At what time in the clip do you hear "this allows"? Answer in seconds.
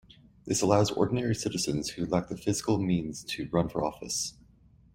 0.47-0.89